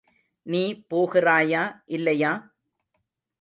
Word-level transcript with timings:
நீ 0.45 0.61
போகிறாயா, 0.89 1.63
இல்லையா? 1.85 2.31